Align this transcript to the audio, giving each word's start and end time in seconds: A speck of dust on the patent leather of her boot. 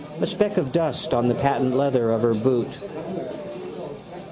A 0.19 0.25
speck 0.25 0.57
of 0.57 0.71
dust 0.71 1.13
on 1.13 1.27
the 1.27 1.35
patent 1.35 1.75
leather 1.77 2.09
of 2.11 2.23
her 2.23 2.33
boot. 2.33 2.85